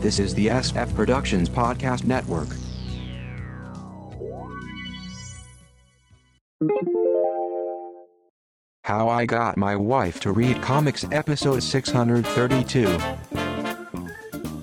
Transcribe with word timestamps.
This 0.00 0.18
is 0.18 0.34
the 0.34 0.46
SF 0.46 0.94
Productions 0.94 1.50
Podcast 1.50 2.04
Network. 2.04 2.48
How 8.84 9.10
I 9.10 9.26
Got 9.26 9.58
My 9.58 9.76
Wife 9.76 10.18
to 10.20 10.32
Read 10.32 10.62
Comics, 10.62 11.04
Episode 11.12 11.62
632. 11.62 12.98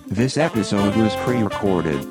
This 0.08 0.38
episode 0.38 0.96
was 0.96 1.16
pre 1.18 1.44
recorded. 1.44 2.02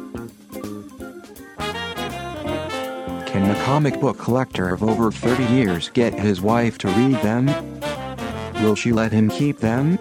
Can 3.27 3.49
the 3.49 3.61
comic 3.65 4.01
book 4.01 4.19
collector 4.19 4.69
of 4.69 4.85
over 4.85 5.11
30 5.11 5.43
years 5.53 5.89
get 5.89 6.15
his 6.15 6.41
wife 6.41 6.79
to 6.79 6.87
read 6.91 7.17
them? 7.23 7.47
Will 8.63 8.77
she 8.77 8.93
let 8.93 9.11
him 9.11 9.29
keep 9.31 9.59
them? 9.59 9.99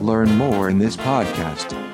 Learn 0.00 0.34
more 0.34 0.68
in 0.68 0.80
this 0.80 0.96
podcast. 0.96 1.85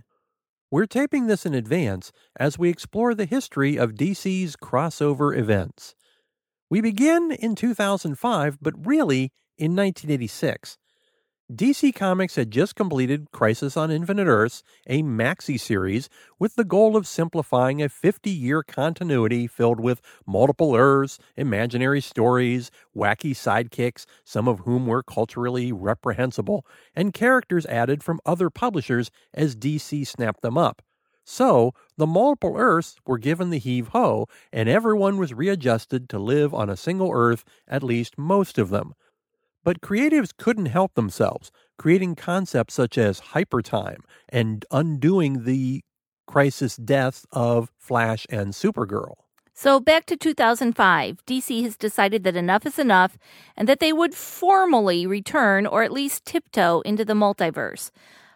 We're 0.71 0.87
taping 0.87 1.29
this 1.29 1.47
in 1.47 1.55
advance 1.55 2.13
as 2.39 2.59
we 2.59 2.69
explore 2.69 3.15
the 3.15 3.25
history 3.25 3.79
of 3.79 3.95
DC's 3.95 4.55
crossover 4.57 5.35
events. 5.37 5.95
We 6.69 6.83
begin 6.83 7.31
in 7.31 7.55
2005, 7.55 8.59
but 8.61 8.87
really 8.87 9.33
in 9.57 9.75
1986. 9.75 10.77
DC 11.51 11.95
Comics 11.95 12.37
had 12.37 12.51
just 12.51 12.75
completed 12.77 13.33
Crisis 13.33 13.75
on 13.75 13.91
Infinite 13.91 14.27
Earths, 14.27 14.63
a 14.87 15.03
maxi 15.03 15.59
series, 15.59 16.11
with 16.39 16.57
the 16.57 16.65
goal 16.65 16.95
of 16.95 17.07
simplifying 17.07 17.81
a 17.81 17.89
50 17.89 18.29
year 18.29 18.63
continuity 18.63 19.47
filled 19.47 19.81
with 19.81 20.03
multiple 20.27 20.77
Earths, 20.77 21.19
imaginary 21.39 22.03
stories, 22.03 22.71
wacky 22.95 23.31
sidekicks, 23.31 24.05
some 24.25 24.47
of 24.47 24.61
whom 24.61 24.87
were 24.87 25.03
culturally 25.03 25.73
reprehensible, 25.73 26.67
and 26.95 27.15
characters 27.15 27.65
added 27.65 28.03
from 28.03 28.21
other 28.27 28.51
publishers 28.51 29.11
as 29.33 29.57
DC 29.57 30.07
snapped 30.07 30.43
them 30.43 30.59
up. 30.59 30.83
So, 31.25 31.73
the 31.97 32.07
multiple 32.07 32.57
Earths 32.59 32.97
were 33.07 33.17
given 33.17 33.49
the 33.49 33.59
heave 33.59 33.89
ho, 33.89 34.27
and 34.53 34.69
everyone 34.69 35.17
was 35.17 35.33
readjusted 35.33 36.11
to 36.11 36.19
live 36.19 36.53
on 36.53 36.69
a 36.69 36.77
single 36.77 37.11
Earth, 37.11 37.43
at 37.67 37.83
least 37.83 38.19
most 38.19 38.59
of 38.59 38.69
them. 38.69 38.93
But 39.69 39.83
creatives 39.83 40.31
couldn't 40.35 40.73
help 40.73 40.95
themselves, 40.95 41.53
creating 41.77 42.15
concepts 42.15 42.73
such 42.73 42.97
as 42.97 43.21
hypertime 43.21 43.99
and 44.31 44.65
undoing 44.71 45.45
the 45.45 45.83
crisis 46.27 46.77
deaths 46.77 47.27
of 47.33 47.71
Flash 47.77 48.27
and 48.31 48.55
Supergirl. 48.55 49.17
So, 49.53 49.79
back 49.79 50.07
to 50.07 50.17
2005, 50.17 51.19
DC 51.27 51.63
has 51.65 51.77
decided 51.77 52.25
that 52.25 52.35
enough 52.35 52.65
is 52.65 52.79
enough 52.79 53.19
and 53.59 53.69
that 53.69 53.79
they 53.79 53.93
would 53.93 54.15
formally 54.15 55.07
return 55.07 55.67
or 55.67 55.83
at 55.83 55.93
least 55.93 56.25
tiptoe 56.25 56.81
into 56.87 57.05
the 57.05 57.13
multiverse. 57.13 57.91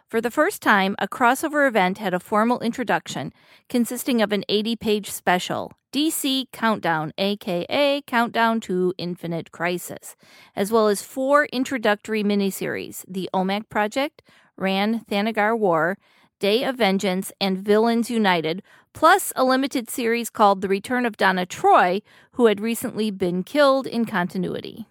For 0.07 0.21
the 0.21 0.31
first 0.31 0.61
time, 0.61 0.95
a 0.99 1.07
crossover 1.07 1.67
event 1.67 1.97
had 1.97 2.13
a 2.13 2.19
formal 2.19 2.59
introduction 2.59 3.33
consisting 3.67 4.21
of 4.21 4.31
an 4.31 4.43
80 4.47 4.75
page 4.75 5.11
special, 5.11 5.71
DC 5.91 6.51
Countdown, 6.51 7.13
aka 7.17 8.01
Countdown 8.05 8.59
to 8.61 8.93
Infinite 8.97 9.51
Crisis, 9.51 10.15
as 10.55 10.71
well 10.71 10.87
as 10.87 11.01
four 11.01 11.45
introductory 11.45 12.23
miniseries 12.23 13.05
The 13.07 13.29
OMAC 13.33 13.69
Project, 13.69 14.21
Rann 14.57 15.05
Thanagar 15.09 15.57
War, 15.57 15.97
Day 16.39 16.63
of 16.63 16.75
Vengeance, 16.75 17.31
and 17.39 17.57
Villains 17.57 18.09
United, 18.09 18.61
plus 18.93 19.31
a 19.35 19.43
limited 19.43 19.89
series 19.89 20.29
called 20.29 20.61
The 20.61 20.67
Return 20.67 21.05
of 21.05 21.17
Donna 21.17 21.45
Troy, 21.45 22.01
who 22.33 22.47
had 22.47 22.59
recently 22.59 23.11
been 23.11 23.43
killed 23.43 23.87
in 23.87 24.05
continuity. 24.05 24.85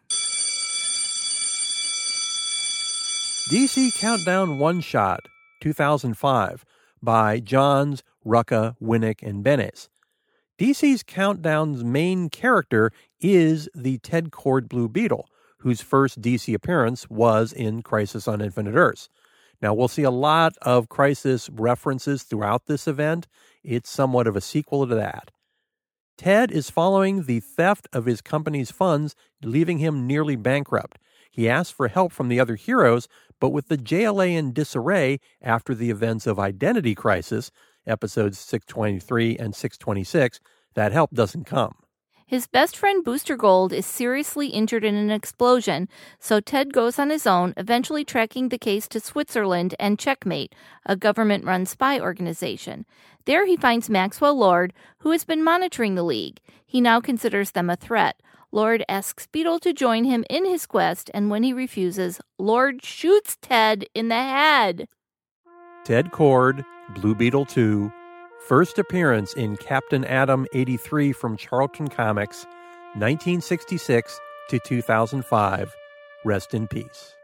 DC 3.51 3.99
Countdown 3.99 4.59
One 4.59 4.81
Shot 4.81 5.27
2005 5.61 6.65
by 7.03 7.41
Johns, 7.41 8.03
Rucka, 8.25 8.77
Winick, 8.81 9.23
and 9.23 9.43
Benes. 9.43 9.91
DC's 10.59 11.03
Countdown's 11.03 11.83
main 11.83 12.31
character 12.31 12.93
is 13.21 13.69
the 13.75 13.99
Ted 13.99 14.31
Kord 14.31 14.69
Blue 14.69 14.89
Beetle, 14.89 15.29
whose 15.59 15.81
first 15.81 16.23
DC 16.23 16.55
appearance 16.55 17.11
was 17.11 17.53
in 17.53 17.83
Crisis 17.83 18.29
on 18.29 18.41
Infinite 18.41 18.77
Earths. 18.77 19.09
Now, 19.61 19.75
we'll 19.75 19.89
see 19.89 20.05
a 20.05 20.11
lot 20.11 20.55
of 20.63 20.89
Crisis 20.89 21.51
references 21.51 22.23
throughout 22.23 22.67
this 22.67 22.87
event. 22.87 23.27
It's 23.65 23.91
somewhat 23.91 24.29
of 24.29 24.37
a 24.37 24.41
sequel 24.41 24.87
to 24.87 24.95
that. 24.95 25.33
Ted 26.17 26.53
is 26.53 26.71
following 26.71 27.25
the 27.25 27.41
theft 27.41 27.89
of 27.93 28.07
his 28.07 28.21
company's 28.21 28.71
funds, 28.71 29.17
leaving 29.43 29.79
him 29.79 30.07
nearly 30.07 30.37
bankrupt. 30.37 30.99
He 31.33 31.49
asks 31.49 31.73
for 31.73 31.89
help 31.89 32.13
from 32.13 32.29
the 32.29 32.39
other 32.39 32.57
heroes, 32.57 33.09
but 33.41 33.51
with 33.51 33.69
the 33.69 33.79
JLA 33.79 34.37
in 34.37 34.53
disarray 34.53 35.19
after 35.41 35.75
the 35.75 35.91
events 35.91 36.27
of 36.27 36.39
Identity 36.39 36.95
Crisis, 36.95 37.51
episodes 37.87 38.39
623 38.39 39.39
and 39.39 39.55
626, 39.55 40.39
that 40.75 40.93
help 40.93 41.11
doesn't 41.13 41.45
come. 41.45 41.75
His 42.27 42.47
best 42.47 42.77
friend 42.77 43.05
Booster 43.05 43.37
Gold 43.37 43.73
is 43.73 43.85
seriously 43.85 44.49
injured 44.49 44.85
in 44.85 44.95
an 44.95 45.11
explosion, 45.11 45.89
so 46.19 46.41
Ted 46.41 46.73
goes 46.73 46.99
on 46.99 47.11
his 47.11 47.27
own, 47.27 47.53
eventually 47.57 48.05
tracking 48.05 48.49
the 48.49 48.59
case 48.59 48.87
to 48.89 49.01
Switzerland 49.01 49.75
and 49.79 49.99
Checkmate, 49.99 50.55
a 50.87 50.97
government 50.97 51.45
run 51.45 51.67
spy 51.67 51.99
organization. 51.99 52.87
There 53.25 53.47
he 53.47 53.57
finds 53.57 53.91
Maxwell 53.91 54.35
Lord, 54.35 54.73
who 54.99 55.11
has 55.11 55.25
been 55.25 55.45
monitoring 55.45 55.95
the 55.95 56.03
League. 56.03 56.41
He 56.65 56.81
now 56.81 57.01
considers 57.01 57.51
them 57.51 57.69
a 57.69 57.77
threat. 57.77 58.21
Lord 58.55 58.85
asks 58.87 59.27
Beetle 59.27 59.61
to 59.61 59.73
join 59.73 60.05
him 60.05 60.27
in 60.29 60.45
his 60.45 60.67
quest, 60.67 61.11
and 61.15 61.31
when 61.31 61.43
he 61.43 61.55
refuses, 61.55 62.21
Lord 62.39 62.85
shoots 62.85 63.39
Ted 63.41 63.87
in 63.95 64.09
the 64.09 64.15
head. 64.15 64.89
Ted 65.85 66.11
Kord, 66.11 66.63
Blue 66.95 67.15
Beetle 67.15 67.47
2, 67.47 67.91
first 68.47 68.79
appearance 68.79 69.33
in 69.33 69.57
Captain 69.57 70.05
Atom 70.05 70.47
83 70.53 71.13
from 71.13 71.39
Charlton 71.39 71.89
Comics, 71.89 72.45
1966 72.95 74.21
to 74.51 74.59
2005. 74.67 75.75
Rest 76.27 76.53
in 76.53 76.69
peace. 76.69 77.15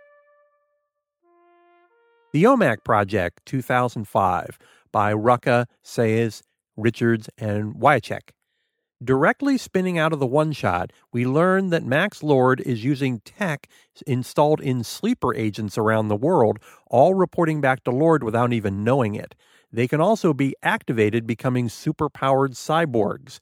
The 2.32 2.44
OMAC 2.44 2.84
Project 2.84 3.40
2005 3.44 4.58
by 4.92 5.12
Rucka, 5.12 5.66
Saiz, 5.84 6.40
Richards, 6.78 7.28
and 7.36 7.74
Wiacek. 7.74 8.30
Directly 9.02 9.58
spinning 9.58 9.96
out 9.96 10.12
of 10.12 10.18
the 10.18 10.26
one 10.26 10.50
shot, 10.50 10.92
we 11.12 11.24
learn 11.24 11.70
that 11.70 11.84
Max 11.84 12.20
Lord 12.20 12.60
is 12.60 12.82
using 12.82 13.20
tech 13.20 13.68
installed 14.08 14.60
in 14.60 14.82
sleeper 14.82 15.32
agents 15.36 15.78
around 15.78 16.08
the 16.08 16.16
world, 16.16 16.58
all 16.90 17.14
reporting 17.14 17.60
back 17.60 17.84
to 17.84 17.92
Lord 17.92 18.24
without 18.24 18.52
even 18.52 18.82
knowing 18.82 19.14
it. 19.14 19.36
They 19.72 19.86
can 19.86 20.00
also 20.00 20.34
be 20.34 20.56
activated, 20.64 21.28
becoming 21.28 21.68
superpowered 21.68 22.54
cyborgs. 22.54 23.38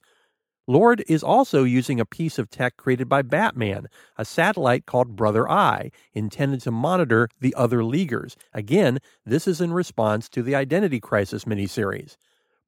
Lord 0.67 1.03
is 1.07 1.23
also 1.23 1.63
using 1.63 1.99
a 1.99 2.05
piece 2.05 2.37
of 2.37 2.51
tech 2.51 2.77
created 2.77 3.09
by 3.09 3.23
Batman, 3.23 3.87
a 4.15 4.25
satellite 4.25 4.85
called 4.85 5.15
Brother 5.15 5.49
Eye, 5.49 5.89
intended 6.13 6.61
to 6.61 6.71
monitor 6.71 7.29
the 7.39 7.55
other 7.55 7.83
Leaguers. 7.83 8.35
Again, 8.53 8.99
this 9.25 9.47
is 9.47 9.59
in 9.59 9.73
response 9.73 10.29
to 10.29 10.43
the 10.43 10.53
Identity 10.53 10.99
Crisis 10.99 11.45
miniseries. 11.45 12.15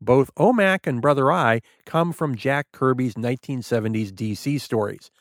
Both 0.01 0.33
OMAC 0.35 0.87
and 0.87 1.01
Brother 1.01 1.31
Eye 1.31 1.61
come 1.85 2.13
from 2.13 2.35
Jack 2.35 2.67
Kirby's 2.71 3.15
1970s 3.15 4.11
DC 4.11 4.61
stories. 4.61 5.11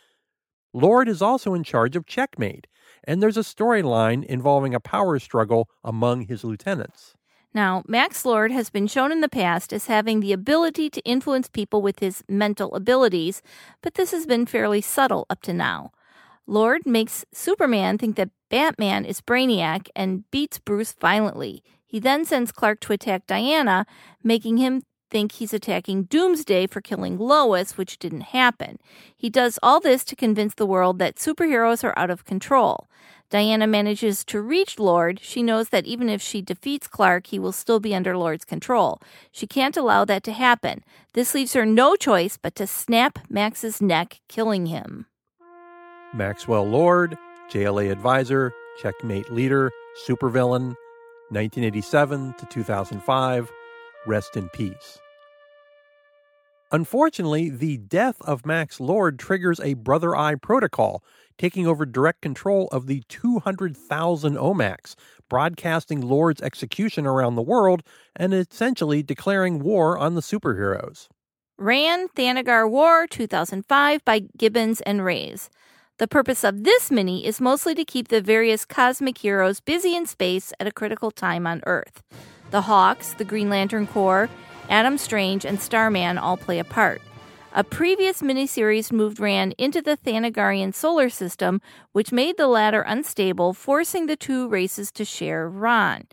Lord 0.73 1.09
is 1.09 1.21
also 1.21 1.55
in 1.55 1.65
charge 1.65 1.97
of 1.97 2.07
Checkmate, 2.07 2.67
and 3.05 3.23
there's 3.23 3.37
a 3.37 3.41
storyline 3.41 4.25
involving 4.25 4.75
a 4.75 4.81
power 4.81 5.19
struggle 5.19 5.69
among 5.83 6.23
his 6.23 6.45
lieutenants. 6.45 7.15
Now, 7.55 7.83
Max 7.89 8.25
Lord 8.25 8.53
has 8.53 8.71
been 8.71 8.87
shown 8.87 9.11
in 9.11 9.21
the 9.21 9.29
past 9.29 9.73
as 9.73 9.87
having 9.87 10.21
the 10.21 10.33
ability 10.33 10.91
to 10.91 11.01
influence 11.01 11.49
people 11.49 11.83
with 11.83 11.99
his 11.99 12.23
mental 12.29 12.75
abilities, 12.75 13.43
but 13.83 13.95
this 13.95 14.13
has 14.13 14.27
been 14.27 14.47
fairly 14.47 14.81
subtle 14.81 15.27
up 15.31 15.41
to 15.43 15.53
now. 15.53 15.91
Lord 16.47 16.87
makes 16.87 17.25
Superman 17.33 17.99
think 17.99 18.17
that 18.17 18.31
Batman 18.49 19.05
is 19.05 19.21
Brainiac 19.21 19.89
and 19.97 20.31
beats 20.31 20.59
Bruce 20.59 20.95
violently. 21.01 21.63
He 21.89 21.99
then 21.99 22.27
sends 22.27 22.53
Clark 22.53 22.81
to 22.81 22.93
attack 22.93 23.27
Diana, 23.27 23.87
making 24.23 24.59
him 24.59 24.83
think 25.11 25.33
he's 25.33 25.55
attacking 25.55 26.05
Doomsday 26.05 26.67
for 26.67 26.83
killing 26.83 27.17
Lois, 27.19 27.79
which 27.79 27.99
didn't 27.99 28.33
happen. 28.37 28.79
He 29.17 29.31
does 29.31 29.59
all 29.63 29.81
this 29.81 30.05
to 30.05 30.15
convince 30.15 30.55
the 30.55 30.67
world 30.67 30.99
that 30.99 31.17
superheroes 31.17 31.83
are 31.83 31.99
out 31.99 32.11
of 32.11 32.27
control. 32.27 32.89
Diana 33.31 33.67
manages 33.67 34.23
to 34.27 34.43
reach 34.43 34.79
Lord. 34.79 35.19
She 35.23 35.43
knows 35.43 35.71
that 35.71 35.87
even 35.87 36.11
if 36.11 36.21
she 36.21 36.43
defeats 36.43 36.87
Clark, 36.87 37.29
he 37.29 37.39
will 37.39 37.53
still 37.53 37.81
be 37.81 37.95
under 37.95 38.17
Lord's 38.17 38.45
control. 38.45 39.01
She 39.33 39.47
can't 39.47 39.77
allow 39.77 40.05
that 40.05 40.23
to 40.25 40.33
happen. 40.33 40.85
This 41.15 41.35
leaves 41.35 41.55
her 41.55 41.65
no 41.65 41.97
choice 41.97 42.37
but 42.37 42.55
to 42.57 42.67
snap 42.67 43.19
Max's 43.31 43.81
neck, 43.81 44.21
killing 44.29 44.67
him. 44.67 45.07
Maxwell 46.15 46.67
Lord, 46.67 47.17
JLA 47.51 47.91
advisor, 47.91 48.53
checkmate 48.83 49.31
leader, 49.31 49.71
supervillain, 50.07 50.75
1987 51.31 52.35
to 52.39 52.47
2005. 52.47 53.51
Rest 54.07 54.37
in 54.37 54.49
peace. 54.51 54.99
Unfortunately, 56.71 57.49
the 57.49 57.79
death 57.79 58.21
of 58.21 58.45
Max 58.45 58.79
Lord 58.79 59.19
triggers 59.19 59.59
a 59.61 59.73
Brother 59.75 60.15
Eye 60.15 60.35
protocol, 60.35 61.03
taking 61.39 61.67
over 61.67 61.87
direct 61.87 62.21
control 62.21 62.69
of 62.73 62.87
the 62.87 63.03
200,000 63.09 64.37
OMACs, 64.37 64.95
broadcasting 65.31 66.03
Lord's 66.03 66.43
execution 66.43 67.07
around 67.07 67.37
the 67.37 67.43
world 67.43 67.83
and 68.15 68.35
essentially 68.35 69.03
declaring 69.03 69.61
war 69.61 69.97
on 69.97 70.15
the 70.15 70.21
superheroes. 70.21 71.09
Rann 71.57 72.09
Thanagar 72.09 72.71
War 72.71 73.07
2005 73.07 74.05
by 74.05 74.23
Gibbons 74.37 74.81
and 74.83 75.05
Reis. 75.05 75.49
The 75.99 76.07
purpose 76.07 76.45
of 76.45 76.63
this 76.63 76.93
mini 76.93 77.27
is 77.27 77.41
mostly 77.41 77.75
to 77.75 77.85
keep 77.85 78.07
the 78.07 78.21
various 78.21 78.65
cosmic 78.65 79.19
heroes 79.19 79.59
busy 79.59 79.97
in 79.97 80.07
space 80.07 80.53
at 80.61 80.69
a 80.69 80.73
critical 80.73 81.11
time 81.11 81.45
on 81.45 81.61
Earth. 81.67 82.05
The 82.53 82.61
Hawks, 82.61 83.15
the 83.15 83.25
Green 83.25 83.51
Lantern 83.51 83.89
Corps, 83.89 84.31
Adam 84.69 84.97
Strange, 84.97 85.45
and 85.45 85.61
Starman 85.61 86.17
all 86.17 86.37
play 86.37 86.61
a 86.61 86.65
part. 86.65 87.03
A 87.53 87.65
previous 87.65 88.23
miniseries 88.23 88.93
moved 88.93 89.19
Rann 89.19 89.53
into 89.59 89.83
the 89.83 89.97
Thanagarian 89.97 90.73
solar 90.73 91.09
system, 91.09 91.61
which 91.91 92.13
made 92.13 92.37
the 92.37 92.47
latter 92.47 92.83
unstable, 92.83 93.53
forcing 93.53 94.07
the 94.07 94.15
two 94.15 94.47
races 94.47 94.93
to 94.93 95.05
share 95.05 95.49
Rann. 95.49 96.07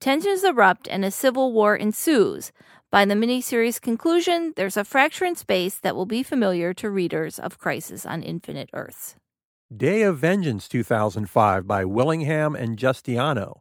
Tensions 0.00 0.44
erupt 0.44 0.86
and 0.86 1.04
a 1.04 1.10
civil 1.10 1.52
war 1.52 1.74
ensues. 1.74 2.52
By 2.92 3.04
the 3.04 3.14
miniseries' 3.14 3.80
conclusion, 3.80 4.52
there's 4.54 4.76
a 4.76 4.84
fracture 4.84 5.24
in 5.24 5.34
space 5.34 5.74
that 5.80 5.96
will 5.96 6.06
be 6.06 6.22
familiar 6.22 6.72
to 6.74 6.88
readers 6.88 7.40
of 7.40 7.58
Crisis 7.58 8.06
on 8.06 8.22
Infinite 8.22 8.70
Earths. 8.72 9.16
Day 9.72 10.02
of 10.02 10.18
Vengeance 10.18 10.68
2005 10.68 11.66
by 11.66 11.86
Willingham 11.86 12.54
and 12.54 12.76
Justiniano. 12.76 13.60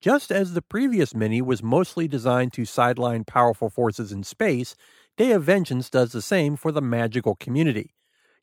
Just 0.00 0.30
as 0.30 0.54
the 0.54 0.62
previous 0.62 1.12
mini 1.12 1.42
was 1.42 1.60
mostly 1.60 2.06
designed 2.06 2.52
to 2.52 2.64
sideline 2.64 3.24
powerful 3.24 3.68
forces 3.68 4.12
in 4.12 4.22
space, 4.22 4.76
Day 5.16 5.32
of 5.32 5.42
Vengeance 5.42 5.90
does 5.90 6.12
the 6.12 6.22
same 6.22 6.54
for 6.54 6.70
the 6.70 6.80
magical 6.80 7.34
community. 7.34 7.94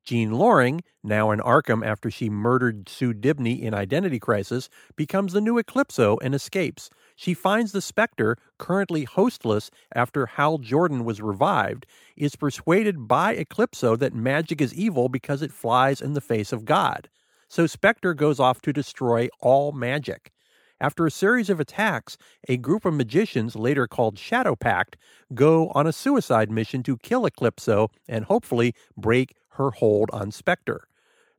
Jean 0.04 0.34
Loring, 0.34 0.82
now 1.02 1.32
in 1.32 1.40
Arkham 1.40 1.84
after 1.84 2.12
she 2.12 2.30
murdered 2.30 2.90
Sue 2.90 3.14
Dibney 3.14 3.62
in 3.62 3.74
Identity 3.74 4.20
Crisis, 4.20 4.70
becomes 4.98 5.32
the 5.32 5.42
new 5.42 5.58
Eclipso 5.58 6.18
and 6.22 6.36
escapes. 6.36 6.90
She 7.20 7.34
finds 7.34 7.72
the 7.72 7.82
Spectre, 7.82 8.38
currently 8.60 9.04
hostless 9.04 9.72
after 9.96 10.28
Hal 10.28 10.60
Jordan 10.60 11.04
was 11.04 11.20
revived, 11.20 11.88
is 12.16 12.36
persuaded 12.36 13.08
by 13.08 13.36
Eclipso 13.36 13.98
that 13.98 14.14
magic 14.14 14.62
is 14.62 14.72
evil 14.76 15.10
because 15.10 15.42
it 15.42 15.52
flies 15.52 16.00
in 16.00 16.14
the 16.14 16.22
face 16.22 16.54
of 16.54 16.64
God. 16.64 17.10
So 17.50 17.66
Spectre 17.66 18.14
goes 18.14 18.40
off 18.40 18.62
to 18.62 18.72
destroy 18.72 19.30
all 19.40 19.72
magic. 19.72 20.32
After 20.80 21.08
a 21.08 21.12
series 21.12 21.50
of 21.50 21.60
attacks, 21.60 22.20
a 22.48 22.56
group 22.56 22.86
of 22.86 22.94
magicians, 22.94 23.56
later 23.56 23.88
called 23.88 24.20
Shadow 24.20 24.56
Pact, 24.56 24.96
go 25.34 25.70
on 25.70 25.88
a 25.88 25.94
suicide 25.94 26.52
mission 26.52 26.84
to 26.84 26.98
kill 26.98 27.26
Eclipso 27.26 27.90
and 28.08 28.26
hopefully 28.26 28.76
break 28.96 29.34
her 29.54 29.72
hold 29.72 30.12
on 30.14 30.30
Spectre. 30.30 30.88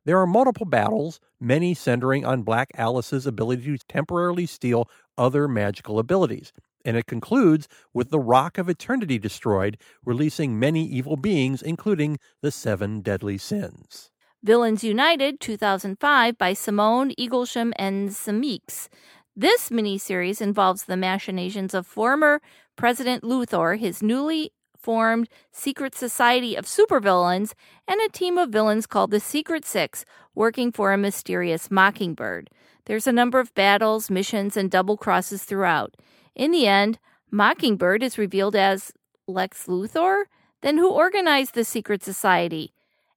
There 0.04 0.18
are 0.18 0.26
multiple 0.26 0.66
battles, 0.66 1.20
many 1.38 1.74
centering 1.74 2.24
on 2.24 2.42
Black 2.42 2.70
Alice's 2.74 3.26
ability 3.26 3.76
to 3.76 3.86
temporarily 3.86 4.46
steal 4.46 4.88
other 5.18 5.48
magical 5.48 5.98
abilities. 5.98 6.52
And 6.84 6.96
it 6.96 7.06
concludes 7.06 7.68
with 7.92 8.10
the 8.10 8.20
Rock 8.20 8.56
of 8.56 8.68
Eternity 8.68 9.18
destroyed, 9.18 9.76
releasing 10.04 10.58
many 10.58 10.86
evil 10.86 11.16
beings, 11.16 11.60
including 11.60 12.18
the 12.40 12.50
seven 12.50 13.00
deadly 13.00 13.36
sins. 13.36 14.10
Villains 14.42 14.84
United 14.84 15.40
2005 15.40 16.38
by 16.38 16.52
Simone 16.52 17.10
Eaglesham 17.18 17.72
and 17.76 18.10
Semeiks. 18.10 18.88
This 19.34 19.68
miniseries 19.68 20.40
involves 20.40 20.84
the 20.84 20.96
machinations 20.96 21.74
of 21.74 21.86
former 21.86 22.40
President 22.76 23.24
Luthor, 23.24 23.76
his 23.78 24.02
newly 24.02 24.52
formed 24.76 25.28
secret 25.50 25.94
society 25.94 26.54
of 26.54 26.64
supervillains, 26.64 27.52
and 27.86 28.00
a 28.00 28.08
team 28.08 28.38
of 28.38 28.50
villains 28.50 28.86
called 28.86 29.10
the 29.10 29.20
Secret 29.20 29.64
Six 29.64 30.04
working 30.34 30.70
for 30.70 30.92
a 30.92 30.98
mysterious 30.98 31.70
mockingbird. 31.70 32.48
There's 32.88 33.06
a 33.06 33.12
number 33.12 33.38
of 33.38 33.54
battles, 33.54 34.10
missions, 34.10 34.56
and 34.56 34.70
double 34.70 34.96
crosses 34.96 35.44
throughout. 35.44 35.94
In 36.34 36.52
the 36.52 36.66
end, 36.66 36.98
Mockingbird 37.30 38.02
is 38.02 38.16
revealed 38.16 38.56
as 38.56 38.92
Lex 39.26 39.66
Luthor. 39.66 40.24
Then 40.62 40.78
who 40.78 40.90
organized 40.90 41.54
the 41.54 41.64
secret 41.64 42.02
society? 42.02 42.72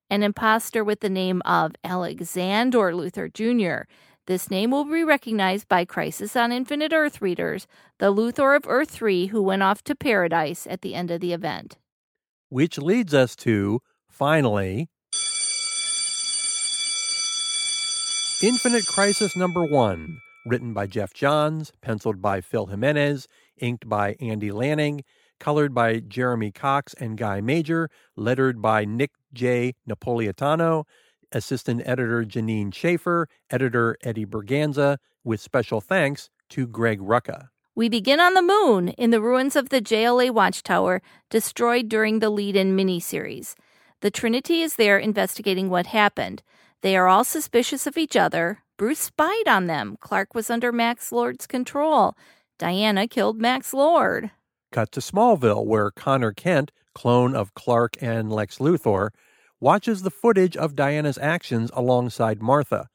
An 0.09 0.23
impostor 0.23 0.83
with 0.83 0.99
the 0.99 1.09
name 1.09 1.41
of 1.45 1.71
Alexander 1.85 2.91
Luthor 2.91 3.33
Jr. 3.33 3.87
This 4.27 4.51
name 4.51 4.71
will 4.71 4.83
be 4.83 5.05
recognized 5.05 5.69
by 5.69 5.85
Crisis 5.85 6.35
on 6.35 6.51
Infinite 6.51 6.91
Earth 6.91 7.21
readers, 7.21 7.65
the 7.97 8.13
Luthor 8.13 8.57
of 8.57 8.65
Earth 8.67 8.89
3 8.89 9.27
who 9.27 9.41
went 9.41 9.63
off 9.63 9.85
to 9.85 9.95
paradise 9.95 10.67
at 10.69 10.81
the 10.81 10.95
end 10.95 11.11
of 11.11 11.21
the 11.21 11.31
event. 11.31 11.77
Which 12.49 12.77
leads 12.77 13.13
us 13.13 13.37
to, 13.37 13.79
finally, 14.09 14.89
Infinite 18.43 18.87
Crisis 18.87 19.37
number 19.37 19.63
one, 19.63 20.17
written 20.47 20.73
by 20.73 20.87
Geoff 20.87 21.13
Johns, 21.13 21.71
penciled 21.83 22.23
by 22.23 22.41
Phil 22.41 22.65
Jimenez, 22.65 23.27
inked 23.57 23.87
by 23.87 24.15
Andy 24.19 24.51
Lanning, 24.51 25.03
colored 25.39 25.75
by 25.75 25.99
Jeremy 25.99 26.51
Cox 26.51 26.95
and 26.95 27.19
Guy 27.19 27.39
Major, 27.39 27.87
lettered 28.15 28.59
by 28.59 28.83
Nick 28.83 29.11
J. 29.31 29.75
Napolitano, 29.87 30.85
assistant 31.31 31.83
editor 31.85 32.23
Jeanine 32.23 32.73
Schaefer, 32.73 33.27
editor 33.51 33.95
Eddie 34.01 34.25
Berganza, 34.25 34.97
with 35.23 35.39
special 35.39 35.79
thanks 35.79 36.31
to 36.49 36.65
Greg 36.65 36.99
Rucka. 36.99 37.49
We 37.75 37.89
begin 37.89 38.19
on 38.19 38.33
the 38.33 38.41
moon 38.41 38.89
in 38.89 39.11
the 39.11 39.21
ruins 39.21 39.55
of 39.55 39.69
the 39.69 39.81
JLA 39.81 40.31
Watchtower, 40.31 41.03
destroyed 41.29 41.89
during 41.89 42.17
the 42.17 42.31
lead 42.31 42.55
in 42.55 42.75
miniseries. 42.75 43.53
The 43.99 44.09
Trinity 44.09 44.61
is 44.61 44.77
there 44.77 44.97
investigating 44.97 45.69
what 45.69 45.85
happened. 45.85 46.41
They 46.81 46.97
are 46.97 47.07
all 47.07 47.23
suspicious 47.23 47.85
of 47.85 47.97
each 47.97 48.15
other. 48.15 48.59
Bruce 48.77 48.99
spied 48.99 49.47
on 49.47 49.67
them. 49.67 49.97
Clark 49.99 50.33
was 50.33 50.49
under 50.49 50.71
Max 50.71 51.11
Lord's 51.11 51.45
control. 51.45 52.15
Diana 52.57 53.07
killed 53.07 53.39
Max 53.39 53.73
Lord. 53.73 54.31
Cut 54.71 54.91
to 54.93 54.99
Smallville, 54.99 55.65
where 55.65 55.91
Connor 55.91 56.31
Kent, 56.31 56.71
clone 56.95 57.35
of 57.35 57.53
Clark 57.53 57.97
and 58.01 58.31
Lex 58.31 58.57
Luthor, 58.57 59.09
watches 59.59 60.01
the 60.01 60.09
footage 60.09 60.57
of 60.57 60.75
Diana's 60.75 61.19
actions 61.19 61.69
alongside 61.73 62.41
Martha. 62.41 62.89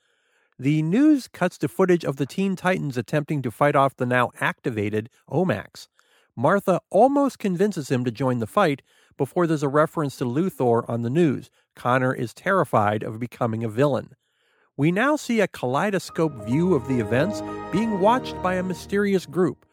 The 0.59 0.83
news 0.83 1.29
cuts 1.29 1.59
to 1.59 1.69
footage 1.69 2.05
of 2.05 2.17
the 2.17 2.27
Teen 2.27 2.57
Titans 2.57 2.97
attempting 2.97 3.43
to 3.43 3.51
fight 3.51 3.77
off 3.77 3.97
the 3.97 4.07
now 4.07 4.31
activated 4.41 5.11
OMACs. 5.31 5.87
Martha 6.35 6.81
almost 6.91 7.39
convinces 7.39 7.91
him 7.91 8.05
to 8.05 8.11
join 8.11 8.39
the 8.39 8.47
fight 8.47 8.83
before 9.17 9.47
there's 9.47 9.63
a 9.63 9.69
reference 9.69 10.17
to 10.17 10.25
Luthor 10.25 10.89
on 10.89 11.03
the 11.03 11.11
news. 11.11 11.51
Connor 11.77 12.13
is 12.13 12.35
terrified 12.35 13.03
of 13.03 13.21
becoming 13.21 13.63
a 13.63 13.69
villain. 13.69 14.17
We 14.77 14.91
now 14.91 15.17
see 15.17 15.41
a 15.41 15.49
kaleidoscope 15.49 16.45
view 16.45 16.75
of 16.75 16.89
the 16.89 16.99
events 16.99 17.43
being 17.71 18.01
watched 18.01 18.43
by 18.43 18.55
a 18.55 18.63
mysterious 18.63 19.27
group. 19.27 19.65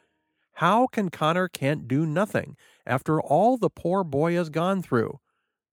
How 0.57 0.85
can 0.87 1.09
Connor 1.09 1.47
Kent 1.47 1.87
do 1.87 2.05
nothing 2.05 2.55
after 2.85 3.19
all 3.19 3.57
the 3.57 3.69
poor 3.69 4.03
boy 4.03 4.35
has 4.35 4.49
gone 4.49 4.83
through? 4.83 5.19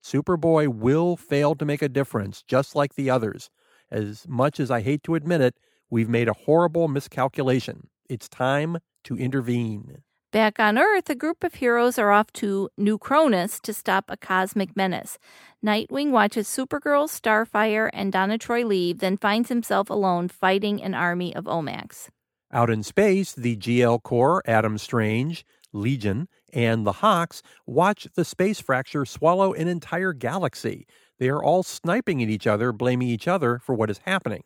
Superboy 0.03 0.69
will 0.69 1.17
fail 1.17 1.55
to 1.55 1.67
make 1.67 1.83
a 1.83 1.89
difference, 1.89 2.43
just 2.43 2.75
like 2.75 2.95
the 2.95 3.11
others. 3.11 3.51
As 3.91 4.27
much 4.27 4.59
as 4.59 4.71
I 4.71 4.81
hate 4.81 5.03
to 5.05 5.17
admit 5.17 5.43
it, 5.43 5.57
we've 5.91 6.09
made 6.09 6.29
a 6.29 6.33
horrible 6.33 6.89
miscalculation. 6.89 7.89
It's 8.09 8.29
time 8.29 8.79
to 9.05 9.17
intervene. 9.17 10.03
Back 10.33 10.61
on 10.61 10.79
Earth, 10.79 11.11
a 11.11 11.17
group 11.17 11.43
of 11.43 11.55
heroes 11.55 11.99
are 11.99 12.13
off 12.13 12.33
to 12.35 12.69
New 12.77 12.99
Cronus 12.99 13.59
to 13.59 13.73
stop 13.73 14.05
a 14.07 14.17
cosmic 14.17 14.77
menace. 14.77 15.19
Nightwing 15.65 16.13
watches 16.13 16.47
Supergirl, 16.47 17.09
Starfire, 17.09 17.91
and 17.93 18.13
Donna 18.13 18.39
Troy 18.39 18.65
leave, 18.65 19.01
then 19.01 19.17
finds 19.17 19.49
himself 19.49 19.91
alone 19.91 20.29
fighting 20.29 20.81
an 20.85 20.95
army 20.95 21.35
of 21.35 21.47
OMACs. 21.47 22.11
Out 22.53 22.71
in 22.71 22.85
space, 22.85 23.33
the 23.33 23.57
GL 23.57 24.05
Corps, 24.05 24.41
Adam 24.47 24.79
Strange, 24.79 25.45
Legion, 25.73 26.29
and 26.53 26.87
the 26.87 26.93
Hawks 26.93 27.43
watch 27.67 28.07
the 28.15 28.25
space 28.25 28.61
fracture 28.61 29.05
swallow 29.05 29.53
an 29.53 29.67
entire 29.67 30.13
galaxy. 30.13 30.87
They 31.19 31.29
are 31.29 31.43
all 31.43 31.65
sniping 31.65 32.23
at 32.23 32.29
each 32.29 32.47
other, 32.47 32.71
blaming 32.71 33.09
each 33.09 33.27
other 33.27 33.59
for 33.59 33.75
what 33.75 33.91
is 33.91 33.99
happening. 34.05 34.45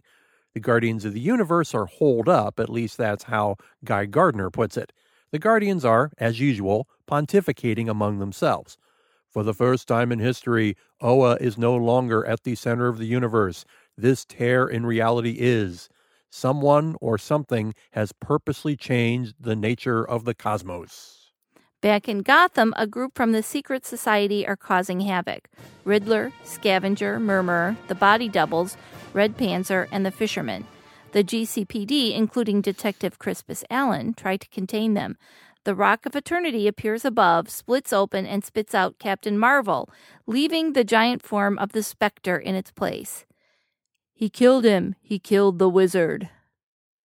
The 0.54 0.60
Guardians 0.60 1.04
of 1.04 1.12
the 1.12 1.20
Universe 1.20 1.74
are 1.74 1.86
holed 1.86 2.28
up, 2.30 2.58
at 2.58 2.70
least 2.70 2.96
that's 2.96 3.24
how 3.24 3.56
Guy 3.84 4.06
Gardner 4.06 4.50
puts 4.50 4.78
it. 4.78 4.90
The 5.34 5.40
Guardians 5.40 5.84
are, 5.84 6.12
as 6.16 6.38
usual, 6.38 6.86
pontificating 7.10 7.90
among 7.90 8.20
themselves. 8.20 8.78
For 9.28 9.42
the 9.42 9.52
first 9.52 9.88
time 9.88 10.12
in 10.12 10.20
history, 10.20 10.76
Oa 11.00 11.34
is 11.40 11.58
no 11.58 11.74
longer 11.74 12.24
at 12.24 12.44
the 12.44 12.54
center 12.54 12.86
of 12.86 12.98
the 12.98 13.06
universe. 13.06 13.64
This 13.96 14.24
tear 14.24 14.68
in 14.68 14.86
reality 14.86 15.38
is. 15.40 15.88
Someone 16.30 16.94
or 17.00 17.18
something 17.18 17.74
has 17.94 18.12
purposely 18.12 18.76
changed 18.76 19.34
the 19.40 19.56
nature 19.56 20.08
of 20.08 20.24
the 20.24 20.36
cosmos. 20.36 21.32
Back 21.80 22.08
in 22.08 22.22
Gotham, 22.22 22.72
a 22.76 22.86
group 22.86 23.16
from 23.16 23.32
the 23.32 23.42
secret 23.42 23.84
society 23.84 24.46
are 24.46 24.54
causing 24.54 25.00
havoc. 25.00 25.48
Riddler, 25.84 26.30
Scavenger, 26.44 27.18
Murmur, 27.18 27.76
the 27.88 27.96
Body 27.96 28.28
Doubles, 28.28 28.76
Red 29.12 29.36
Panzer, 29.36 29.88
and 29.90 30.06
the 30.06 30.12
Fisherman. 30.12 30.64
The 31.14 31.22
GCPD, 31.22 32.12
including 32.12 32.60
Detective 32.60 33.20
Crispus 33.20 33.62
Allen, 33.70 34.14
try 34.14 34.36
to 34.36 34.48
contain 34.48 34.94
them. 34.94 35.16
The 35.62 35.76
Rock 35.76 36.06
of 36.06 36.16
Eternity 36.16 36.66
appears 36.66 37.04
above, 37.04 37.48
splits 37.50 37.92
open, 37.92 38.26
and 38.26 38.44
spits 38.44 38.74
out 38.74 38.98
Captain 38.98 39.38
Marvel, 39.38 39.88
leaving 40.26 40.72
the 40.72 40.82
giant 40.82 41.22
form 41.22 41.56
of 41.56 41.70
the 41.70 41.84
Spectre 41.84 42.36
in 42.36 42.56
its 42.56 42.72
place. 42.72 43.26
He 44.12 44.28
killed 44.28 44.64
him. 44.64 44.96
He 45.02 45.20
killed 45.20 45.60
the 45.60 45.68
wizard. 45.68 46.30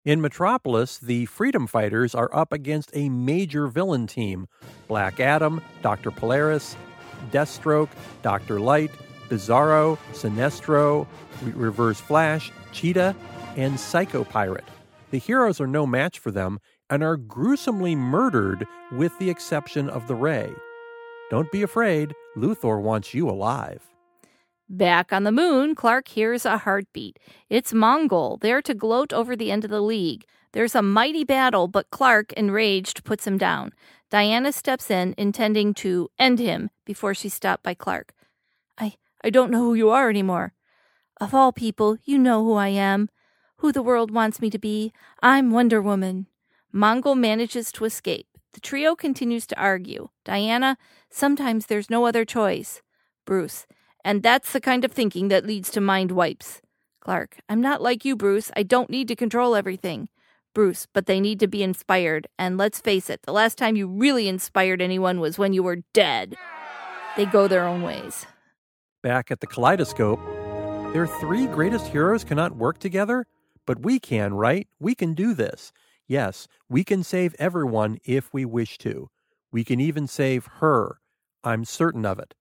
In 0.07 0.23
Metropolis, 0.23 0.97
the 0.97 1.27
Freedom 1.27 1.67
Fighters 1.67 2.15
are 2.15 2.35
up 2.35 2.51
against 2.51 2.91
a 2.95 3.11
major 3.11 3.67
villain 3.67 4.07
team 4.07 4.49
Black 4.87 5.21
Adam, 5.21 5.61
Dr. 5.83 6.11
Polaris, 6.11 6.79
Deathstroke, 7.31 7.91
Dr. 8.23 8.59
Light, 8.59 8.91
Bizarro, 9.29 9.99
Sinestro, 10.15 11.07
Reverse 11.43 12.01
Flash, 12.01 12.51
Cheetah, 12.73 13.15
and 13.59 13.79
Psycho 13.79 14.23
Pirate. 14.23 14.69
The 15.11 15.19
heroes 15.19 15.61
are 15.61 15.67
no 15.67 15.85
match 15.85 16.21
for 16.21 16.31
them 16.31 16.61
and 16.89 17.03
are 17.03 17.17
gruesomely 17.17 17.97
murdered 17.97 18.67
with 18.93 19.19
the 19.19 19.29
exception 19.29 19.91
of 19.91 20.07
the 20.07 20.15
Ray. 20.15 20.51
Don't 21.29 21.51
be 21.51 21.63
afraid, 21.63 22.15
Luthor 22.37 22.81
wants 22.81 23.13
you 23.13 23.29
alive. 23.29 23.83
Back 24.69 25.13
on 25.13 25.25
the 25.25 25.33
moon, 25.33 25.75
Clark 25.75 26.09
hears 26.09 26.47
a 26.47 26.59
heartbeat. 26.59 27.19
It's 27.51 27.73
Mongul, 27.73 28.41
there 28.41 28.63
to 28.63 28.75
gloat 28.75 29.13
over 29.13 29.35
the 29.35 29.51
end 29.51 29.65
of 29.65 29.71
the 29.71 29.81
league. 29.81 30.25
There's 30.53 30.77
a 30.77 30.83
mighty 30.83 31.25
battle, 31.25 31.67
but 31.67 31.91
Clark, 31.91 32.33
enraged, 32.35 33.03
puts 33.05 33.27
him 33.27 33.39
down. 33.39 33.73
Diana 34.09 34.53
steps 34.53 34.91
in, 34.91 35.15
intending 35.19 35.75
to 35.75 36.09
end 36.19 36.39
him 36.39 36.71
before 36.85 37.13
she's 37.13 37.35
stopped 37.35 37.63
by 37.65 37.75
Clark. 37.75 38.15
I 38.79 38.95
I 39.25 39.31
don't 39.31 39.51
know 39.51 39.65
who 39.65 39.75
you 39.75 39.91
are 39.91 40.09
anymore. 40.09 40.53
Of 41.21 41.35
all 41.35 41.53
people, 41.53 41.99
you 42.05 42.19
know 42.19 42.45
who 42.45 42.55
I 42.55 42.69
am 42.69 43.09
who 43.59 43.73
the 43.73 43.83
world 43.83 44.11
wants 44.11 44.41
me 44.41 44.51
to 44.51 44.59
be. 44.59 44.93
I'm 45.21 45.51
Wonder 45.51 45.83
Woman. 45.83 46.27
Mongul 46.75 47.17
manages 47.17 47.73
to 47.73 47.85
escape. 47.85 48.27
The 48.53 48.61
trio 48.61 48.95
continues 48.95 49.47
to 49.49 49.61
argue. 49.61 50.09
Diana, 50.25 50.79
sometimes 51.11 51.67
there's 51.67 51.91
no 51.91 52.07
other 52.07 52.25
choice. 52.25 52.83
Bruce, 53.25 53.67
and 54.05 54.23
that's 54.23 54.53
the 54.53 54.61
kind 54.61 54.85
of 54.85 54.93
thinking 54.93 55.29
that 55.29 55.45
leads 55.45 55.71
to 55.71 55.81
mind 55.81 56.13
wipes. 56.13 56.63
Clark, 57.01 57.39
I'm 57.49 57.61
not 57.61 57.83
like 57.83 58.05
you, 58.05 58.17
Bruce. 58.17 58.51
I 58.57 58.63
don't 58.63 58.91
need 58.91 59.09
to 59.09 59.17
control 59.17 59.55
everything. 59.55 60.09
Bruce, 60.55 60.87
but 60.93 61.07
they 61.07 61.21
need 61.21 61.41
to 61.41 61.49
be 61.49 61.63
inspired. 61.63 62.29
And 62.39 62.59
let's 62.59 62.81
face 62.81 63.11
it, 63.11 63.23
the 63.23 63.33
last 63.33 63.59
time 63.59 63.77
you 63.77 63.89
really 63.89 64.29
inspired 64.29 64.81
anyone 64.81 65.21
was 65.21 65.39
when 65.39 65.53
you 65.53 65.63
were 65.63 65.83
dead. 65.93 66.37
They 67.17 67.27
go 67.27 67.49
their 67.49 67.67
own 67.67 67.83
ways. 67.83 68.25
Back 69.03 69.31
at 69.31 69.41
the 69.41 69.47
kaleidoscope, 69.47 70.21
their 70.93 71.07
three 71.07 71.47
greatest 71.47 71.87
heroes 71.89 72.25
cannot 72.25 72.57
work 72.57 72.79
together? 72.79 73.27
But 73.69 73.83
we 73.83 74.01
can, 74.01 74.33
right? 74.33 74.67
We 74.81 74.95
can 74.95 75.13
do 75.13 75.35
this. 75.35 75.73
Yes, 76.07 76.49
we 76.71 76.85
can 76.85 77.05
save 77.05 77.35
everyone 77.39 77.99
if 78.03 78.33
we 78.33 78.47
wish 78.47 78.79
to. 78.79 79.11
We 79.53 79.63
can 79.63 79.79
even 79.79 80.07
save 80.07 80.47
her. 80.61 81.01
I'm 81.45 81.67
certain 81.67 82.07
of 82.07 82.19
it. 82.19 82.33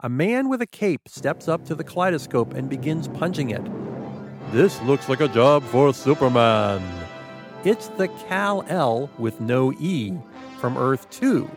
A 0.00 0.10
man 0.10 0.50
with 0.50 0.60
a 0.60 0.66
cape 0.66 1.08
steps 1.08 1.48
up 1.48 1.64
to 1.64 1.74
the 1.74 1.82
kaleidoscope 1.82 2.52
and 2.52 2.68
begins 2.68 3.08
punching 3.08 3.48
it. 3.48 3.62
This 4.52 4.78
looks 4.82 5.08
like 5.08 5.22
a 5.22 5.28
job 5.28 5.62
for 5.64 5.94
Superman. 5.94 6.82
It's 7.64 7.88
the 7.88 8.08
Kal-L 8.08 9.08
with 9.16 9.40
no 9.40 9.72
E 9.80 10.12
from 10.60 10.76
Earth 10.76 11.08
2, 11.08 11.50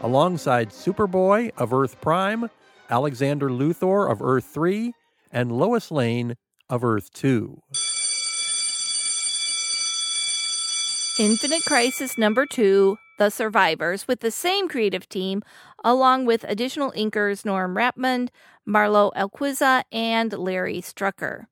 alongside 0.00 0.70
Superboy 0.70 1.50
of 1.56 1.74
Earth 1.74 2.00
Prime, 2.00 2.48
Alexander 2.88 3.50
Luthor 3.50 4.08
of 4.08 4.22
Earth 4.22 4.44
3, 4.44 4.92
and 5.32 5.50
Lois 5.50 5.90
Lane 5.90 6.36
of 6.68 6.84
Earth 6.84 7.12
2. 7.14 7.60
Infinite 11.20 11.66
Crisis 11.66 12.16
number 12.16 12.46
two, 12.46 12.96
The 13.18 13.28
Survivors, 13.28 14.08
with 14.08 14.20
the 14.20 14.30
same 14.30 14.70
creative 14.70 15.06
team, 15.06 15.42
along 15.84 16.24
with 16.24 16.46
additional 16.48 16.92
inkers 16.92 17.44
Norm 17.44 17.76
Rapmund, 17.76 18.30
Marlo 18.66 19.12
Alquiza, 19.12 19.82
and 19.92 20.32
Lary 20.32 20.80
Stucker. 20.80 21.46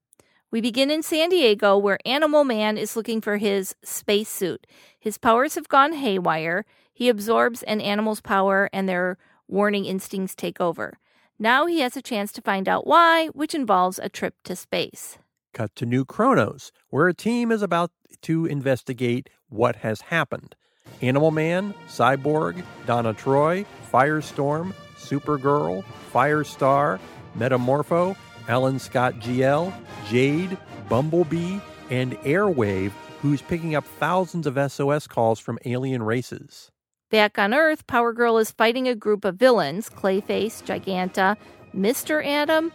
We 0.50 0.62
begin 0.62 0.90
in 0.90 1.02
San 1.02 1.28
Diego, 1.28 1.76
where 1.76 1.98
Animal 2.06 2.44
Man 2.44 2.78
is 2.78 2.96
looking 2.96 3.20
for 3.20 3.36
his 3.36 3.74
spacesuit. 3.84 4.66
His 4.98 5.18
powers 5.18 5.54
have 5.54 5.68
gone 5.68 5.92
haywire. 5.92 6.64
He 6.94 7.10
absorbs 7.10 7.62
an 7.64 7.82
animal's 7.82 8.22
power, 8.22 8.70
and 8.72 8.88
their 8.88 9.18
warning 9.48 9.84
instincts 9.84 10.34
take 10.34 10.62
over. 10.62 10.98
Now 11.38 11.66
he 11.66 11.80
has 11.80 11.94
a 11.94 12.00
chance 12.00 12.32
to 12.32 12.40
find 12.40 12.70
out 12.70 12.86
why, 12.86 13.26
which 13.34 13.54
involves 13.54 13.98
a 13.98 14.08
trip 14.08 14.36
to 14.44 14.56
space. 14.56 15.18
Cut 15.52 15.76
to 15.76 15.84
New 15.84 16.06
Kronos, 16.06 16.72
where 16.88 17.08
a 17.08 17.12
team 17.12 17.52
is 17.52 17.60
about 17.60 17.90
to 18.22 18.46
investigate 18.46 19.28
what 19.48 19.76
has 19.76 20.00
happened. 20.00 20.54
Animal 21.02 21.30
Man, 21.30 21.74
Cyborg, 21.86 22.64
Donna 22.86 23.14
Troy, 23.14 23.64
Firestorm, 23.92 24.74
Supergirl, 24.96 25.84
Firestar, 26.12 26.98
Metamorpho, 27.36 28.16
Alan 28.48 28.78
Scott 28.78 29.14
GL, 29.14 29.72
Jade, 30.08 30.56
Bumblebee, 30.88 31.58
and 31.90 32.12
Airwave, 32.18 32.92
who's 33.20 33.42
picking 33.42 33.74
up 33.74 33.84
thousands 33.84 34.46
of 34.46 34.72
SOS 34.72 35.06
calls 35.06 35.38
from 35.38 35.58
alien 35.64 36.02
races. 36.02 36.70
Back 37.10 37.38
on 37.38 37.54
Earth, 37.54 37.86
Power 37.86 38.12
Girl 38.12 38.38
is 38.38 38.50
fighting 38.50 38.86
a 38.86 38.94
group 38.94 39.24
of 39.24 39.36
villains 39.36 39.88
Clayface, 39.88 40.62
Giganta, 40.62 41.36
Mr. 41.74 42.24
Adam, 42.24 42.72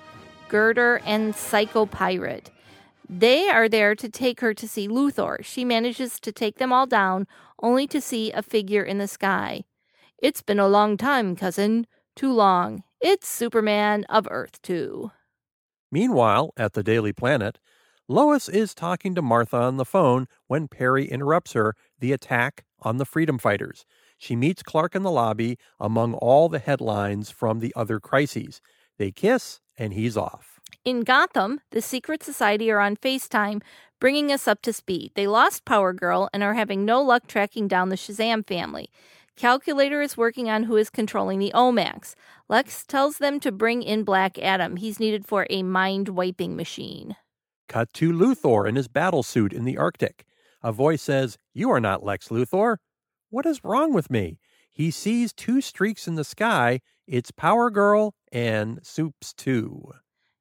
Girder, 0.49 1.01
and 1.05 1.35
Psycho 1.35 1.85
Pirate. 1.85 2.49
They 3.15 3.47
are 3.47 3.69
there 3.69 3.93
to 3.93 4.09
take 4.09 4.39
her 4.39 4.55
to 4.55 4.67
see 4.67 4.87
Luthor. 4.87 5.43
She 5.43 5.63
manages 5.63 6.19
to 6.19 6.31
take 6.31 6.57
them 6.57 6.73
all 6.73 6.87
down, 6.87 7.27
only 7.61 7.85
to 7.87 8.01
see 8.01 8.31
a 8.31 8.41
figure 8.41 8.81
in 8.81 8.97
the 8.97 9.07
sky. 9.07 9.65
It's 10.17 10.41
been 10.41 10.59
a 10.59 10.67
long 10.67 10.97
time, 10.97 11.35
cousin. 11.35 11.85
Too 12.15 12.33
long. 12.33 12.83
It's 13.01 13.27
Superman 13.27 14.03
of 14.05 14.27
Earth 14.31 14.59
2. 14.63 15.11
Meanwhile, 15.91 16.53
at 16.57 16.73
the 16.73 16.81
Daily 16.81 17.13
Planet, 17.13 17.59
Lois 18.07 18.49
is 18.49 18.73
talking 18.73 19.13
to 19.13 19.21
Martha 19.21 19.57
on 19.57 19.77
the 19.77 19.85
phone 19.85 20.27
when 20.47 20.67
Perry 20.67 21.05
interrupts 21.05 21.53
her 21.53 21.75
the 21.99 22.13
attack 22.13 22.65
on 22.81 22.97
the 22.97 23.05
freedom 23.05 23.37
fighters. 23.37 23.85
She 24.17 24.35
meets 24.35 24.63
Clark 24.63 24.95
in 24.95 25.03
the 25.03 25.11
lobby 25.11 25.59
among 25.79 26.15
all 26.15 26.49
the 26.49 26.57
headlines 26.57 27.29
from 27.29 27.59
the 27.59 27.73
other 27.75 27.99
crises. 27.99 28.59
They 28.97 29.11
kiss, 29.11 29.59
and 29.77 29.93
he's 29.93 30.17
off. 30.17 30.52
In 30.85 31.01
Gotham, 31.01 31.61
the 31.71 31.81
secret 31.81 32.23
society 32.23 32.69
are 32.69 32.79
on 32.79 32.97
FaceTime, 32.97 33.61
bringing 33.99 34.31
us 34.31 34.47
up 34.49 34.61
to 34.63 34.73
speed. 34.73 35.11
They 35.15 35.27
lost 35.27 35.63
Power 35.63 35.93
Girl 35.93 36.29
and 36.33 36.43
are 36.43 36.55
having 36.55 36.83
no 36.83 37.01
luck 37.01 37.27
tracking 37.27 37.69
down 37.69 37.87
the 37.87 37.95
Shazam 37.95 38.45
family. 38.45 38.89
Calculator 39.35 40.01
is 40.01 40.17
working 40.17 40.49
on 40.49 40.63
who 40.63 40.75
is 40.75 40.89
controlling 40.89 41.39
the 41.39 41.51
OMACs. 41.55 42.15
Lex 42.49 42.85
tells 42.85 43.17
them 43.17 43.39
to 43.39 43.51
bring 43.51 43.81
in 43.81 44.03
Black 44.03 44.37
Adam. 44.37 44.75
He's 44.75 44.99
needed 44.99 45.25
for 45.25 45.47
a 45.49 45.63
mind 45.63 46.09
wiping 46.09 46.55
machine. 46.55 47.15
Cut 47.69 47.93
to 47.93 48.11
Luthor 48.11 48.67
in 48.67 48.75
his 48.75 48.87
battle 48.87 49.23
suit 49.23 49.53
in 49.53 49.63
the 49.63 49.77
Arctic. 49.77 50.25
A 50.61 50.71
voice 50.71 51.01
says, 51.01 51.37
You 51.53 51.71
are 51.71 51.79
not 51.79 52.03
Lex 52.03 52.27
Luthor. 52.27 52.77
What 53.29 53.45
is 53.45 53.63
wrong 53.63 53.93
with 53.93 54.11
me? 54.11 54.37
He 54.71 54.91
sees 54.91 55.33
two 55.33 55.61
streaks 55.61 56.07
in 56.07 56.15
the 56.15 56.23
sky. 56.23 56.81
It's 57.07 57.31
Power 57.31 57.69
Girl 57.69 58.13
and 58.31 58.79
Supes 58.83 59.33
too. 59.33 59.93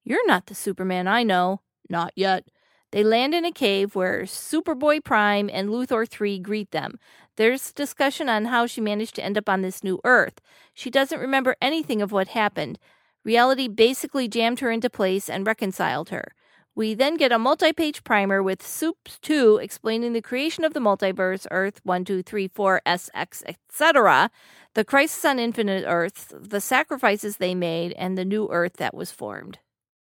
You're 0.05 0.27
not 0.27 0.47
the 0.47 0.55
Superman 0.55 1.07
I 1.07 1.23
know. 1.23 1.61
Not 1.89 2.13
yet. 2.17 2.45
They 2.91 3.03
land 3.03 3.35
in 3.35 3.45
a 3.45 3.53
cave 3.53 3.95
where 3.95 4.23
Superboy 4.23 5.03
Prime 5.03 5.49
and 5.53 5.71
Luthor 5.71 6.07
3 6.07 6.39
greet 6.39 6.71
them. 6.71 6.99
There's 7.37 7.73
discussion 7.73 8.29
on 8.29 8.47
how 8.47 8.67
she 8.67 8.81
managed 8.81 9.15
to 9.17 9.25
end 9.25 9.39
up 9.39 9.49
on 9.49 9.63
this 9.63 9.83
new 9.83 9.99
Earth. 10.05 10.41
She 10.75 10.91
doesn't 10.91 11.21
remember 11.21 11.57
anything 11.63 12.03
of 12.03 12.13
what 12.13 12.29
happened. 12.29 12.79
Reality 13.25 13.69
basically 13.69 14.29
jammed 14.29 14.61
her 14.61 14.71
into 14.71 14.91
place 14.91 15.31
and 15.31 15.47
reconciled 15.47 16.11
her. 16.11 16.35
We 16.75 16.95
then 16.95 17.17
get 17.17 17.33
a 17.33 17.39
multi 17.39 17.73
page 17.73 18.03
primer 18.03 18.43
with 18.43 18.67
Supes 18.67 19.19
2 19.21 19.59
explaining 19.63 20.13
the 20.13 20.23
creation 20.23 20.65
of 20.65 20.75
the 20.75 20.81
multiverse, 20.81 21.47
Earth 21.51 21.81
1, 21.85 22.05
2, 22.05 22.23
3, 22.23 22.49
4, 22.49 22.83
SX, 22.87 23.43
etc., 23.47 24.31
the 24.75 24.85
crisis 24.85 25.25
on 25.25 25.39
Infinite 25.39 25.85
Earths, 25.87 26.33
the 26.35 26.61
sacrifices 26.61 27.37
they 27.37 27.55
made, 27.55 27.93
and 27.93 28.17
the 28.17 28.25
new 28.25 28.49
Earth 28.51 28.79
that 28.79 28.95
was 28.95 29.11
formed. 29.11 29.59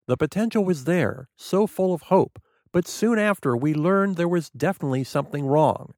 The 0.07 0.17
potential 0.17 0.63
was 0.63 0.83
there, 0.85 1.29
so 1.35 1.65
full 1.67 1.93
of 1.93 2.03
hope, 2.03 2.39
but 2.71 2.87
soon 2.87 3.17
after 3.17 3.57
we 3.57 3.73
learned 3.73 4.15
there 4.17 4.27
was 4.27 4.49
definitely 4.51 5.03
something 5.03 5.45
wrong. 5.45 5.93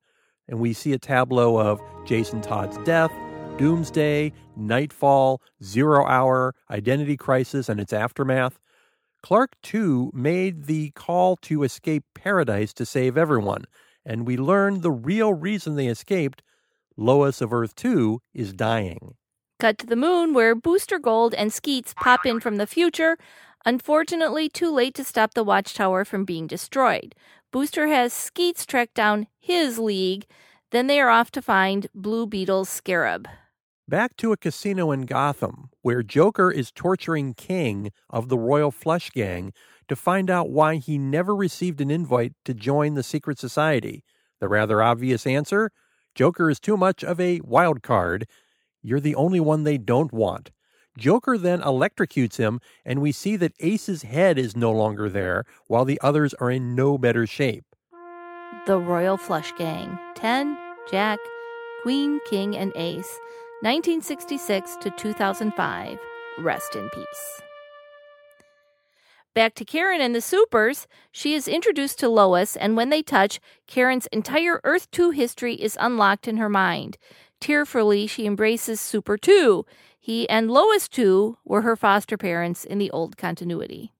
and 0.50 0.60
we 0.60 0.72
see 0.72 0.94
a 0.94 0.98
tableau 0.98 1.60
of 1.60 1.82
Jason 2.06 2.40
Todd's 2.40 2.78
death, 2.86 3.12
Doomsday, 3.58 4.32
Nightfall, 4.56 5.42
Zero 5.62 6.06
Hour, 6.06 6.56
Identity 6.72 7.18
Crisis, 7.18 7.68
and 7.68 7.82
its 7.82 7.92
aftermath. 7.92 8.58
Clark, 9.22 9.58
too, 9.62 10.10
made 10.14 10.66
the 10.66 10.92
call 10.92 11.36
to 11.38 11.64
escape 11.64 12.06
paradise 12.14 12.72
to 12.76 12.86
save 12.86 13.18
everyone, 13.18 13.66
and 14.06 14.26
we 14.26 14.38
learn 14.38 14.80
the 14.80 14.92
real 14.92 15.34
reason 15.34 15.76
they 15.76 15.88
escaped. 15.88 16.44
Lois 16.96 17.42
of 17.42 17.52
Earth 17.52 17.76
2 17.76 18.22
is 18.34 18.54
dying. 18.54 19.16
Cut 19.60 19.78
to 19.80 19.86
the 19.88 19.96
moon, 19.96 20.34
where 20.34 20.56
Booster 20.56 21.00
Gold 21.00 21.34
and 21.34 21.52
Skeets 21.52 21.94
pop 21.96 22.26
in 22.26 22.40
from 22.40 22.56
the 22.58 22.68
future, 22.68 23.18
unfortunately, 23.66 24.50
too 24.50 24.72
late 24.72 24.94
to 24.96 25.04
stop 25.04 25.34
the 25.34 25.44
watchtower 25.44 26.06
from 26.06 26.26
being 26.26 26.48
destroyed. 26.48 27.16
Booster 27.52 27.88
has 27.88 28.14
Skeets 28.14 28.66
track 28.66 28.94
down 28.94 29.28
his 29.40 29.80
league, 29.80 30.26
then 30.72 30.88
they 30.88 31.00
are 31.00 31.10
off 31.10 31.32
to 31.32 31.42
find 31.42 31.88
Blue 31.96 32.28
Beetle's 32.28 32.70
scarab. 32.70 33.28
Back 33.88 34.18
to 34.18 34.34
a 34.34 34.38
casino 34.38 34.92
in 34.92 35.06
Gotham, 35.06 35.70
where 35.82 36.04
Joker 36.04 36.52
is 36.52 36.74
torturing 36.74 37.34
King 37.34 37.92
of 38.10 38.28
the 38.28 38.38
Royal 38.38 38.70
Flush 38.70 39.10
Gang 39.12 39.54
to 39.88 39.96
find 39.96 40.30
out 40.30 40.50
why 40.50 40.76
he 40.76 40.98
never 40.98 41.34
received 41.34 41.80
an 41.80 41.90
invite 41.90 42.34
to 42.44 42.54
join 42.54 42.96
the 42.96 43.04
secret 43.04 43.40
society. 43.40 44.04
The 44.42 44.50
rather 44.50 44.82
obvious 44.82 45.26
answer 45.26 45.72
Joker 46.16 46.50
is 46.50 46.60
too 46.60 46.76
much 46.76 47.04
of 47.04 47.22
a 47.22 47.40
wild 47.44 47.82
card. 47.82 48.28
You're 48.82 49.00
the 49.00 49.16
only 49.16 49.40
one 49.40 49.64
they 49.64 49.78
don't 49.78 50.12
want. 50.12 50.52
Joker 50.98 51.38
then 51.38 51.62
electrocutes 51.62 52.38
him, 52.38 52.60
and 52.84 53.02
we 53.02 53.12
see 53.12 53.38
that 53.38 53.54
Ace's 53.60 54.02
head 54.02 54.38
is 54.38 54.58
no 54.58 54.72
longer 54.72 55.08
there, 55.08 55.46
while 55.68 55.86
the 55.86 56.02
others 56.02 56.34
are 56.34 56.52
in 56.52 56.76
no 56.76 56.98
better 56.98 57.26
shape. 57.26 57.64
The 58.66 58.78
Royal 58.78 59.16
Flush 59.16 59.54
Gang 59.58 59.98
10, 60.16 60.58
Jack, 60.92 61.20
Queen, 61.84 62.20
King, 62.30 62.58
and 62.58 62.74
Ace. 62.76 63.20
1966 63.62 64.76
to 64.82 64.90
2005. 64.92 65.98
Rest 66.40 66.76
in 66.76 66.90
peace. 66.90 67.42
Back 69.34 69.56
to 69.56 69.66
Karen 69.66 70.02
and 70.02 70.14
the 70.14 70.22
Supers. 70.22 70.88
She 71.12 71.34
is 71.34 71.48
introduced 71.48 72.00
to 72.00 72.10
Lois, 72.10 72.56
and 72.56 72.76
when 72.76 72.90
they 72.90 73.02
touch, 73.02 73.40
Karen's 73.68 74.08
entire 74.08 74.60
Earth 74.64 74.90
2 74.92 75.12
history 75.12 75.54
is 75.56 75.78
unlocked 75.80 76.28
in 76.28 76.38
her 76.38 76.50
mind. 76.50 76.98
Tearfully, 77.40 78.08
she 78.08 78.26
embraces 78.26 78.82
Super 78.82 79.18
2. 79.18 79.66
He 80.08 80.30
and 80.30 80.50
Lois 80.50 80.88
too, 80.88 81.38
were 81.44 81.64
her 81.64 81.76
foster 81.76 82.16
parents 82.16 82.64
in 82.64 82.78
the 82.78 82.90
old 82.92 83.18
continuity. 83.18 83.92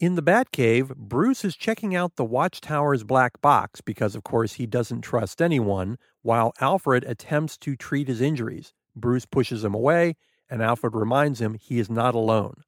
In 0.00 0.16
the 0.16 0.22
Batcave, 0.22 0.96
Bruce 0.96 1.44
is 1.44 1.54
checking 1.54 1.94
out 1.94 2.16
the 2.16 2.24
Watchtower's 2.24 3.04
black 3.04 3.40
box 3.40 3.80
because, 3.80 4.16
of 4.16 4.24
course, 4.24 4.54
he 4.54 4.66
doesn't 4.66 5.02
trust 5.02 5.40
anyone, 5.40 5.98
while 6.22 6.52
Alfred 6.60 7.04
attempts 7.04 7.56
to 7.58 7.76
treat 7.76 8.08
his 8.08 8.20
injuries. 8.20 8.74
Bruce 8.96 9.24
pushes 9.24 9.62
him 9.62 9.72
away, 9.72 10.16
and 10.50 10.64
Alfred 10.64 10.96
reminds 10.96 11.40
him 11.40 11.54
he 11.54 11.78
is 11.78 11.88
not 11.88 12.16
alone. 12.16 12.64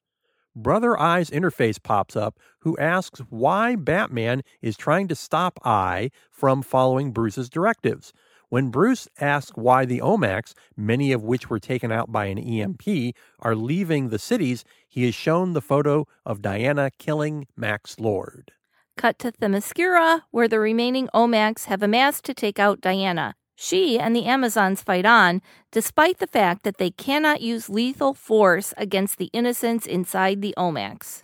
Brother 0.55 0.97
Eye's 0.97 1.31
interface 1.31 1.83
pops 1.83 2.15
up, 2.15 2.39
who 2.61 2.79
asks 2.79 3.19
why 3.29 3.75
Batman 3.75 4.43
is 4.63 4.77
trying 4.77 5.09
to 5.09 5.17
stop 5.17 5.59
Eye 5.65 6.13
from 6.31 6.63
following 6.63 7.11
Bruce's 7.11 7.51
directives. 7.51 8.13
When 8.51 8.71
Bruce 8.71 9.09
asks 9.21 9.53
why 9.57 9.85
the 9.85 10.01
OMACs, 10.01 10.55
many 10.75 11.13
of 11.13 11.23
which 11.23 11.51
were 11.51 11.59
taken 11.59 11.93
out 11.93 12.11
by 12.11 12.27
an 12.27 12.39
EMP, 12.39 13.15
are 13.41 13.55
leaving 13.55 14.09
the 14.09 14.19
cities, 14.19 14.65
he 14.89 15.07
is 15.07 15.15
shown 15.15 15.53
the 15.53 15.61
photo 15.61 16.07
of 16.25 16.41
Diana 16.41 16.91
killing 16.99 17.47
Max 17.57 17.99
Lord. 17.99 18.53
Cut 18.97 19.19
to 19.19 19.33
Themyscira, 19.33 20.23
where 20.31 20.49
the 20.49 20.59
remaining 20.59 21.09
OMACs 21.15 21.67
have 21.67 21.83
amassed 21.83 22.25
to 22.25 22.35
take 22.35 22.59
out 22.59 22.81
Diana. 22.81 23.35
She 23.55 23.99
and 23.99 24.17
the 24.17 24.25
Amazons 24.25 24.83
fight 24.83 25.05
on, 25.05 25.43
despite 25.71 26.19
the 26.19 26.27
fact 26.27 26.63
that 26.63 26.79
they 26.79 26.91
cannot 26.91 27.43
use 27.43 27.69
lethal 27.69 28.15
force 28.15 28.73
against 28.79 29.19
the 29.19 29.31
innocents 29.35 29.87
inside 29.87 30.41
the 30.41 30.55
OMACs. 30.57 31.23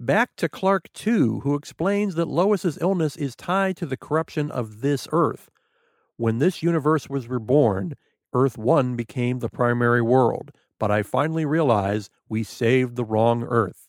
Back 0.00 0.30
to 0.38 0.48
Clark, 0.48 0.92
too, 0.92 1.40
who 1.40 1.54
explains 1.54 2.16
that 2.16 2.26
Lois's 2.26 2.78
illness 2.80 3.16
is 3.16 3.36
tied 3.36 3.76
to 3.76 3.86
the 3.86 3.96
corruption 3.96 4.50
of 4.50 4.80
this 4.80 5.06
Earth. 5.12 5.50
When 6.16 6.38
this 6.38 6.62
universe 6.62 7.08
was 7.08 7.28
reborn, 7.28 7.94
Earth 8.32 8.56
1 8.56 8.94
became 8.94 9.40
the 9.40 9.48
primary 9.48 10.00
world, 10.00 10.52
but 10.78 10.90
I 10.90 11.02
finally 11.02 11.44
realize 11.44 12.08
we 12.28 12.44
saved 12.44 12.94
the 12.94 13.04
wrong 13.04 13.42
Earth. 13.42 13.88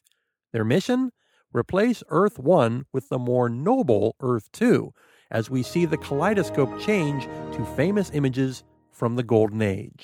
Their 0.51 0.63
mission? 0.65 1.11
Replace 1.53 2.01
Earth 2.09 2.39
1 2.39 2.85
with 2.91 3.09
the 3.09 3.19
more 3.19 3.47
noble 3.47 4.15
Earth 4.21 4.51
2 4.53 4.91
as 5.29 5.51
we 5.51 5.61
see 5.61 5.85
the 5.85 5.97
kaleidoscope 5.97 6.79
change 6.79 7.25
to 7.53 7.65
famous 7.75 8.09
images 8.11 8.63
from 8.91 9.15
the 9.17 9.23
Golden 9.23 9.61
Age. 9.61 10.03